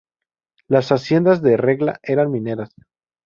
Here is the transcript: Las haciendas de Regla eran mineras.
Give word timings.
Las 0.67 0.91
haciendas 0.91 1.43
de 1.43 1.57
Regla 1.57 1.99
eran 2.01 2.31
mineras. 2.31 2.73